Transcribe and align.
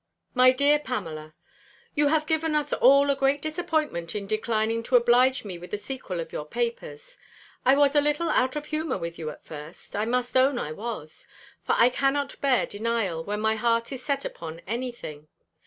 _MY 0.35 0.51
DEAR 0.53 0.79
PAMELA, 0.79 1.35
You 1.93 2.07
have 2.07 2.25
given 2.25 2.55
us 2.55 2.73
all 2.73 3.11
a 3.11 3.15
great 3.15 3.39
disappointment 3.39 4.15
in 4.15 4.25
declining 4.25 4.81
to 4.81 4.95
oblige 4.95 5.45
me 5.45 5.59
with 5.59 5.69
the 5.69 5.77
sequel 5.77 6.19
of 6.19 6.33
your 6.33 6.43
papers. 6.43 7.19
I 7.67 7.75
was 7.75 7.95
a 7.95 8.01
little 8.01 8.27
out 8.29 8.55
of 8.55 8.65
humour 8.65 8.97
with 8.97 9.19
you 9.19 9.29
at 9.29 9.45
first; 9.45 9.95
I 9.95 10.05
must 10.05 10.35
own 10.35 10.57
I 10.57 10.71
was: 10.71 11.27
for 11.63 11.75
I 11.77 11.89
cannot 11.89 12.41
bear 12.41 12.65
denial, 12.65 13.23
when 13.23 13.41
my 13.41 13.53
heart 13.53 13.91
is 13.91 14.03
set 14.03 14.25
upon 14.25 14.61
any 14.65 14.91
thing. 14.91 15.27